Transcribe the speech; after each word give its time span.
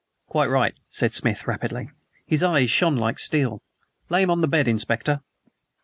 "Quite 0.25 0.49
right," 0.49 0.73
said 0.89 1.13
Smith 1.13 1.45
rapidly. 1.47 1.91
His 2.25 2.41
eyes 2.41 2.71
shone 2.71 2.95
like 2.95 3.19
steel. 3.19 3.61
"Lay 4.09 4.23
him 4.23 4.31
on 4.31 4.41
the 4.41 4.47
bed, 4.47 4.67
Inspector." 4.67 5.21